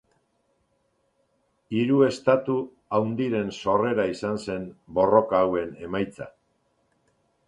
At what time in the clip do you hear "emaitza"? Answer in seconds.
5.89-6.27